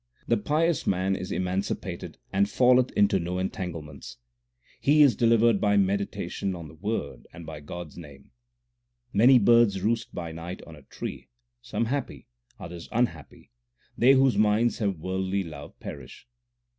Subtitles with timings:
[0.27, 4.17] The pious man is emancipated and falleth into no en tanglements:
[4.79, 8.31] He is delivered by meditation on the Word and by God s name.
[9.13, 11.29] Many birds roost by night on a tree
[11.61, 12.25] Some happy,
[12.59, 13.51] others unhappy
[13.95, 16.27] they whose minds have worldly love perish.